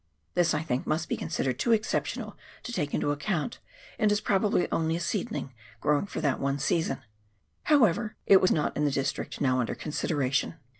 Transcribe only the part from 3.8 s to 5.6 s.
and is probably only a seedling